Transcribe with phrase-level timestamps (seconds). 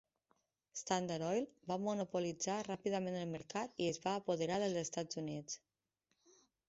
[0.79, 5.61] Standard Oil va monopolitzar ràpidament el mercat i es va apoderar dels Estats Units.